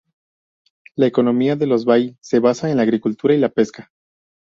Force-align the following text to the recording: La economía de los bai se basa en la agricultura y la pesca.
La 0.95 1.05
economía 1.05 1.55
de 1.55 1.67
los 1.67 1.85
bai 1.85 2.17
se 2.21 2.39
basa 2.39 2.71
en 2.71 2.77
la 2.77 2.81
agricultura 2.81 3.35
y 3.35 3.37
la 3.37 3.49
pesca. 3.49 3.91